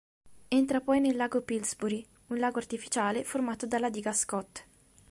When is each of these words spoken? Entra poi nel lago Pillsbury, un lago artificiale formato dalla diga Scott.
Entra 0.47 0.81
poi 0.81 0.99
nel 0.99 1.15
lago 1.15 1.41
Pillsbury, 1.43 2.03
un 2.29 2.39
lago 2.39 2.57
artificiale 2.57 3.23
formato 3.23 3.67
dalla 3.67 3.91
diga 3.91 4.13
Scott. 4.13 4.63